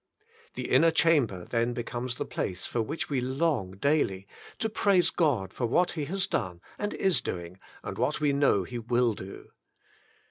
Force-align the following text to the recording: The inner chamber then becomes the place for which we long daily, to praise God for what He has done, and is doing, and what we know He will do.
The 0.55 0.67
inner 0.67 0.89
chamber 0.89 1.45
then 1.45 1.73
becomes 1.75 2.15
the 2.15 2.25
place 2.25 2.65
for 2.65 2.81
which 2.81 3.07
we 3.07 3.21
long 3.21 3.73
daily, 3.73 4.25
to 4.57 4.67
praise 4.67 5.11
God 5.11 5.53
for 5.53 5.67
what 5.67 5.91
He 5.91 6.05
has 6.05 6.25
done, 6.25 6.59
and 6.79 6.95
is 6.95 7.21
doing, 7.21 7.59
and 7.83 7.99
what 7.99 8.19
we 8.19 8.33
know 8.33 8.63
He 8.63 8.79
will 8.79 9.13
do. 9.13 9.51